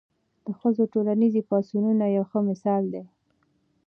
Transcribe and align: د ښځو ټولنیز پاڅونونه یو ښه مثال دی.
د 0.45 0.47
ښځو 0.59 0.83
ټولنیز 0.93 1.35
پاڅونونه 1.49 2.05
یو 2.15 2.23
ښه 2.29 2.39
مثال 2.49 2.83
دی. 2.93 3.03